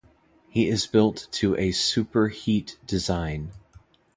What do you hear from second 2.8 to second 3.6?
design.